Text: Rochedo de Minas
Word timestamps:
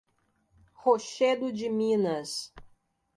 Rochedo 0.73 1.51
de 1.51 1.69
Minas 1.69 2.51